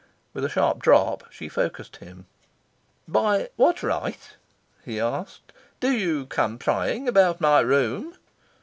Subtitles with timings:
[0.33, 2.25] With a sharp drop she focussed him.
[3.07, 4.35] "By what right,"
[4.83, 8.15] he asked, "do you come prying about my room?"